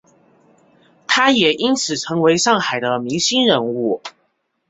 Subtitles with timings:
[1.05, 4.01] 他也因此成为上海的明星人物。